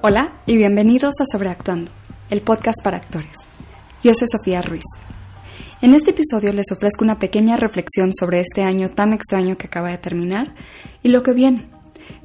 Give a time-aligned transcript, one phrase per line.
[0.00, 1.90] Hola y bienvenidos a Sobreactuando,
[2.30, 3.36] el podcast para actores.
[4.00, 4.84] Yo soy Sofía Ruiz.
[5.82, 9.90] En este episodio les ofrezco una pequeña reflexión sobre este año tan extraño que acaba
[9.90, 10.54] de terminar
[11.02, 11.66] y lo que viene.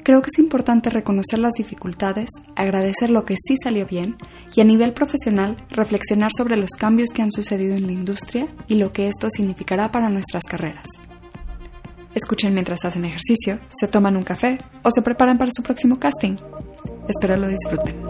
[0.04, 4.18] Creo que es importante reconocer las dificultades, agradecer lo que sí salió bien
[4.56, 8.76] y a nivel profesional reflexionar sobre los cambios que han sucedido en la industria y
[8.76, 10.86] lo que esto significará para nuestras carreras.
[12.14, 16.36] Escuchen mientras hacen ejercicio, se toman un café o se preparan para su próximo casting.
[17.08, 18.02] Espero lo disfruten.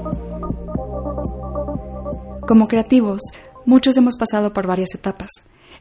[2.47, 3.21] Como creativos,
[3.65, 5.29] muchos hemos pasado por varias etapas.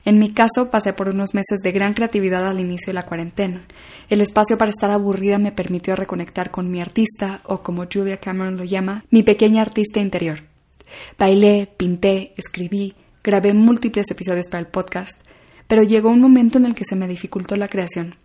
[0.05, 3.62] En mi caso, pasé por unos meses de gran creatividad al inicio de la cuarentena.
[4.09, 8.57] El espacio para estar aburrida me permitió reconectar con mi artista, o como Julia Cameron
[8.57, 10.41] lo llama, mi pequeña artista interior.
[11.19, 15.21] Bailé, pinté, escribí, grabé múltiples episodios para el podcast,
[15.69, 18.16] pero llegó un momento en el que se me dificultó la creación.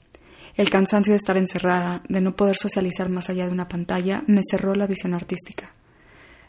[0.58, 4.42] El cansancio de estar encerrada, de no poder socializar más allá de una pantalla, me
[4.50, 5.72] cerró la visión artística.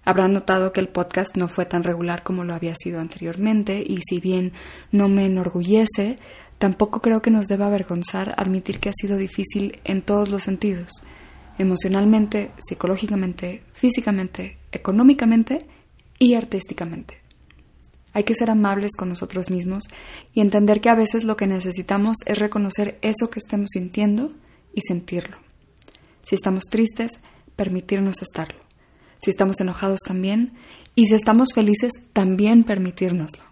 [0.03, 3.99] Habrán notado que el podcast no fue tan regular como lo había sido anteriormente y
[4.01, 4.55] si bien
[4.93, 6.17] no me enorgullece,
[6.57, 10.91] tampoco creo que nos deba avergonzar admitir que ha sido difícil en todos los sentidos,
[11.59, 15.67] emocionalmente, psicológicamente, físicamente, económicamente
[16.19, 17.28] y artísticamente.
[18.13, 19.85] Hay que ser amables con nosotros mismos
[20.33, 24.33] y entender que a veces lo que necesitamos es reconocer eso que estemos sintiendo
[24.73, 25.37] y sentirlo.
[26.23, 27.21] Si estamos tristes,
[27.57, 28.61] permitirnos estarlo.
[29.21, 30.53] Si estamos enojados también.
[30.95, 33.43] Y si estamos felices, también permitírnoslo.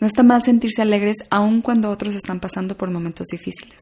[0.00, 3.78] No está mal sentirse alegres aun cuando otros están pasando por momentos difíciles.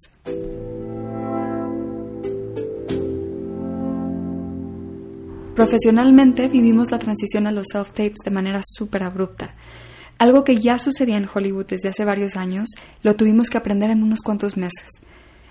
[5.55, 9.55] Profesionalmente vivimos la transición a los self-tapes de manera súper abrupta
[10.25, 12.71] algo que ya sucedía en Hollywood desde hace varios años,
[13.03, 14.89] lo tuvimos que aprender en unos cuantos meses.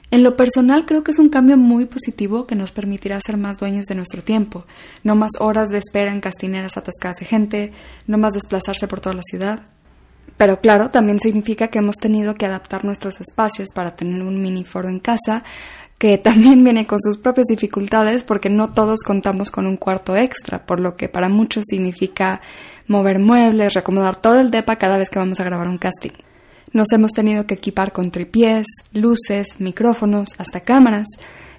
[0.10, 3.58] En lo personal creo que es un cambio muy positivo que nos permitirá ser más
[3.58, 4.66] dueños de nuestro tiempo,
[5.04, 7.72] no más horas de espera en castineras atascadas de gente,
[8.08, 9.62] no más desplazarse por toda la ciudad.
[10.38, 14.64] Pero claro, también significa que hemos tenido que adaptar nuestros espacios para tener un mini
[14.64, 15.44] foro en casa,
[15.98, 20.66] que también viene con sus propias dificultades porque no todos contamos con un cuarto extra,
[20.66, 22.42] por lo que para muchos significa
[22.88, 26.12] mover muebles, recomodar todo el depa cada vez que vamos a grabar un casting.
[26.74, 31.08] Nos hemos tenido que equipar con tripiés, luces, micrófonos, hasta cámaras.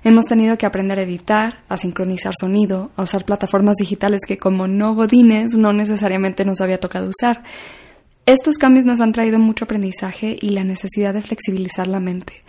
[0.03, 4.67] Hemos tenido que aprender a editar, a sincronizar sonido, a usar plataformas digitales que como
[4.67, 7.45] no godines no necesariamente nos había tocado usar.
[8.27, 12.41] Estos cambios nos han traído mucho aprendizaje y la necesidad de flexibilizar la mente.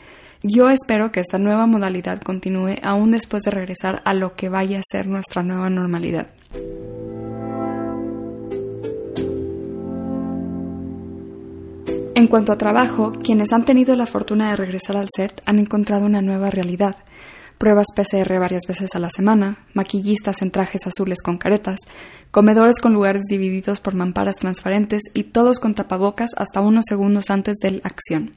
[0.41, 4.79] Yo espero que esta nueva modalidad continúe aún después de regresar a lo que vaya
[4.79, 6.29] a ser nuestra nueva normalidad.
[12.15, 16.05] En cuanto a trabajo, quienes han tenido la fortuna de regresar al set han encontrado
[16.05, 16.95] una nueva realidad.
[17.57, 21.79] Pruebas PCR varias veces a la semana, maquillistas en trajes azules con caretas,
[22.31, 27.55] comedores con lugares divididos por mamparas transparentes y todos con tapabocas hasta unos segundos antes
[27.61, 28.35] de la acción.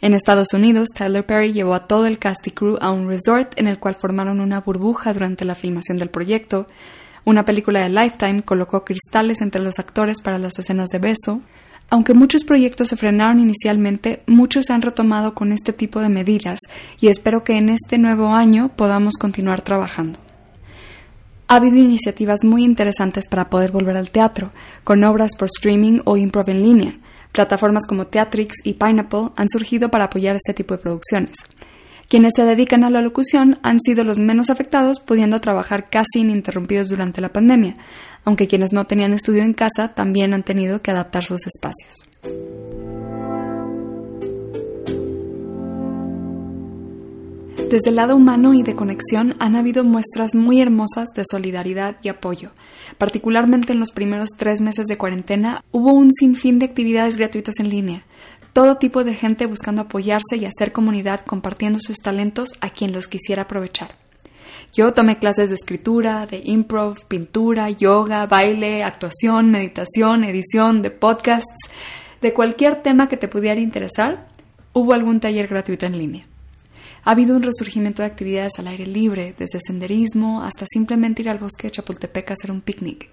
[0.00, 3.58] En Estados Unidos, Tyler Perry llevó a todo el cast y crew a un resort
[3.58, 6.68] en el cual formaron una burbuja durante la filmación del proyecto.
[7.24, 11.40] Una película de Lifetime colocó cristales entre los actores para las escenas de beso.
[11.90, 16.60] Aunque muchos proyectos se frenaron inicialmente, muchos se han retomado con este tipo de medidas
[17.00, 20.18] y espero que en este nuevo año podamos continuar trabajando.
[21.50, 24.52] Ha habido iniciativas muy interesantes para poder volver al teatro,
[24.84, 26.98] con obras por streaming o improv en línea.
[27.32, 31.32] Plataformas como Theatrix y Pineapple han surgido para apoyar este tipo de producciones.
[32.08, 36.88] Quienes se dedican a la locución han sido los menos afectados, pudiendo trabajar casi ininterrumpidos
[36.88, 37.76] durante la pandemia,
[38.28, 42.06] aunque quienes no tenían estudio en casa también han tenido que adaptar sus espacios.
[47.70, 52.10] Desde el lado humano y de conexión han habido muestras muy hermosas de solidaridad y
[52.10, 52.50] apoyo.
[52.98, 57.70] Particularmente en los primeros tres meses de cuarentena hubo un sinfín de actividades gratuitas en
[57.70, 58.02] línea.
[58.52, 63.08] Todo tipo de gente buscando apoyarse y hacer comunidad compartiendo sus talentos a quien los
[63.08, 64.07] quisiera aprovechar.
[64.74, 71.70] Yo tomé clases de escritura, de improv, pintura, yoga, baile, actuación, meditación, edición, de podcasts,
[72.20, 74.28] de cualquier tema que te pudiera interesar,
[74.72, 76.26] hubo algún taller gratuito en línea.
[77.04, 81.38] Ha habido un resurgimiento de actividades al aire libre, desde senderismo hasta simplemente ir al
[81.38, 83.08] bosque de Chapultepec a hacer un picnic.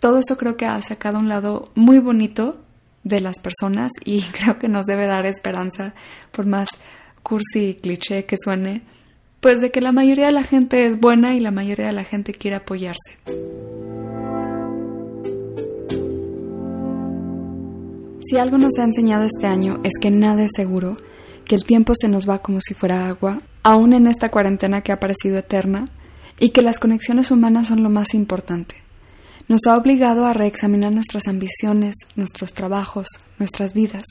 [0.00, 2.62] Todo eso creo que ha sacado un lado muy bonito
[3.04, 5.94] de las personas y creo que nos debe dar esperanza,
[6.32, 6.68] por más
[7.22, 8.82] cursi y cliché que suene,
[9.40, 12.04] pues de que la mayoría de la gente es buena y la mayoría de la
[12.04, 13.18] gente quiere apoyarse.
[18.28, 20.96] Si algo nos ha enseñado este año es que nada es seguro
[21.44, 24.92] que el tiempo se nos va como si fuera agua, aún en esta cuarentena que
[24.92, 25.88] ha parecido eterna,
[26.38, 28.74] y que las conexiones humanas son lo más importante.
[29.48, 33.06] Nos ha obligado a reexaminar nuestras ambiciones, nuestros trabajos,
[33.38, 34.04] nuestras vidas.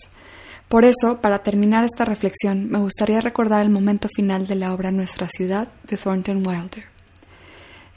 [0.67, 4.91] Por eso, para terminar esta reflexión, me gustaría recordar el momento final de la obra
[4.91, 6.85] Nuestra ciudad de Thornton Wilder.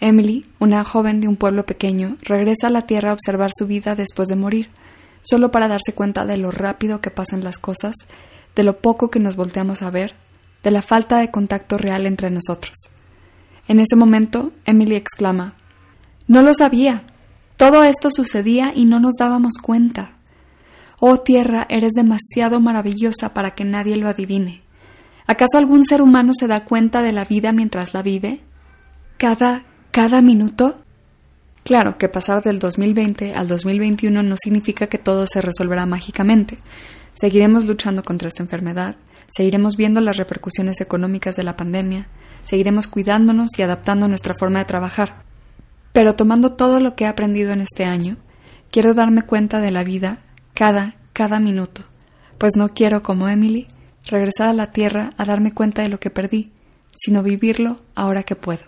[0.00, 3.96] Emily, una joven de un pueblo pequeño, regresa a la Tierra a observar su vida
[3.96, 4.68] después de morir,
[5.22, 7.94] solo para darse cuenta de lo rápido que pasan las cosas,
[8.54, 10.14] de lo poco que nos volteamos a ver,
[10.62, 12.76] de la falta de contacto real entre nosotros.
[13.66, 15.54] En ese momento, Emily exclama
[16.26, 17.04] No lo sabía.
[17.56, 20.17] Todo esto sucedía y no nos dábamos cuenta.
[21.00, 24.62] Oh tierra, eres demasiado maravillosa para que nadie lo adivine.
[25.26, 28.40] ¿Acaso algún ser humano se da cuenta de la vida mientras la vive?
[29.16, 29.62] Cada,
[29.92, 30.78] cada minuto.
[31.62, 36.58] Claro que pasar del 2020 al 2021 no significa que todo se resolverá mágicamente.
[37.14, 38.96] Seguiremos luchando contra esta enfermedad,
[39.28, 42.08] seguiremos viendo las repercusiones económicas de la pandemia,
[42.42, 45.22] seguiremos cuidándonos y adaptando nuestra forma de trabajar.
[45.92, 48.16] Pero tomando todo lo que he aprendido en este año,
[48.70, 50.18] quiero darme cuenta de la vida
[50.58, 51.82] cada, cada minuto,
[52.36, 53.68] pues no quiero, como Emily,
[54.04, 56.50] regresar a la Tierra a darme cuenta de lo que perdí,
[56.96, 58.62] sino vivirlo ahora que puedo.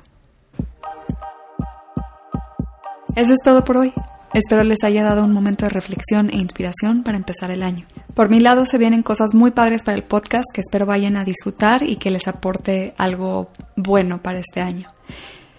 [3.16, 3.92] Eso es todo por hoy.
[4.32, 7.86] Espero les haya dado un momento de reflexión e inspiración para empezar el año.
[8.14, 11.24] Por mi lado se vienen cosas muy padres para el podcast que espero vayan a
[11.24, 14.86] disfrutar y que les aporte algo bueno para este año.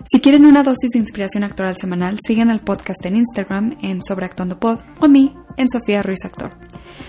[0.06, 4.60] Si quieren una dosis de inspiración actoral semanal, sigan al podcast en Instagram en Sobreactuando
[4.60, 6.50] Pod o a mí en Sofía Ruiz Actor.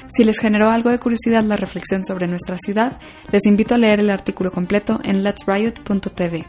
[0.08, 2.98] Si les generó algo de curiosidad la reflexión sobre nuestra ciudad,
[3.30, 6.44] les invito a leer el artículo completo en letsriot.tv.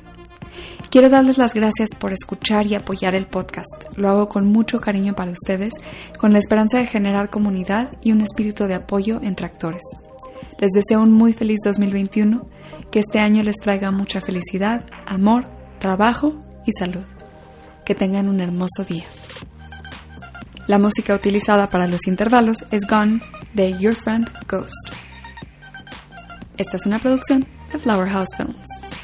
[0.90, 3.84] Quiero darles las gracias por escuchar y apoyar el podcast.
[3.95, 5.74] Lo hago con mucho cariño para ustedes,
[6.19, 9.81] con la esperanza de generar comunidad y un espíritu de apoyo entre actores.
[10.60, 12.45] Les deseo un muy feliz 2021,
[12.92, 15.45] que este año les traiga mucha felicidad, amor,
[15.83, 16.33] trabajo
[16.65, 17.03] y salud.
[17.85, 19.03] Que tengan un hermoso día.
[20.65, 23.19] La música utilizada para los intervalos es Gone
[23.53, 24.94] de Your Friend Ghost.
[26.57, 29.03] Esta es una producción de Flower House Films.